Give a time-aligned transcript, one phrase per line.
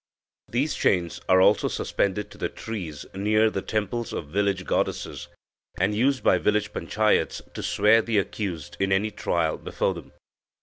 [0.49, 5.27] These chains are also suspended to the trees near the temples of village goddesses,
[5.79, 10.11] and used by village panchayats to swear the accused in any trial before them."